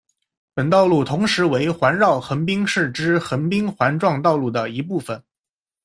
[0.55, 5.23] 本道路同时为环绕横滨市之横滨环状道路的一部份。